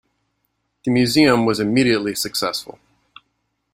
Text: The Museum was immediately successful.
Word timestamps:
The 0.83 0.89
Museum 0.89 1.45
was 1.45 1.59
immediately 1.59 2.15
successful. 2.15 2.79